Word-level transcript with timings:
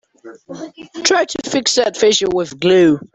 Try 1.03 1.25
to 1.25 1.37
fix 1.49 1.75
that 1.75 1.95
fissure 1.95 2.29
with 2.33 2.59
glue. 2.59 2.99